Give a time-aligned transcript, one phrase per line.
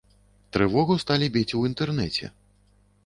[0.55, 2.33] Трывогу сталі біць у інтэрнэце.